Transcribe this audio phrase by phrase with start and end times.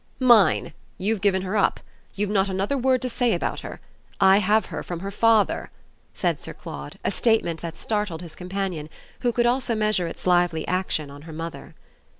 [0.19, 0.73] "Mine.
[0.97, 1.79] You've given her up.
[2.15, 3.79] You've not another word to say about her.
[4.19, 5.69] I have her from her father,"
[6.15, 10.67] said Sir Claude a statement that startled his companion, who could also measure its lively
[10.67, 11.75] action on her mother.